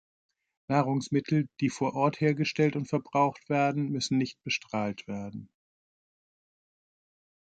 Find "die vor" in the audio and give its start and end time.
1.59-1.93